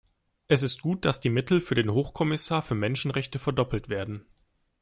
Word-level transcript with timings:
Es 0.47 0.63
ist 0.63 0.81
gut, 0.81 1.05
dass 1.05 1.19
die 1.19 1.29
Mittel 1.29 1.61
für 1.61 1.75
den 1.75 1.91
Hochkommissar 1.93 2.63
für 2.63 2.73
Menschenrechte 2.73 3.37
verdoppelt 3.37 3.87
werden. 3.87 4.25